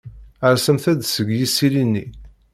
Rsemt-d 0.53 1.01
seg 1.13 1.27
yisili-nni. 1.37 2.05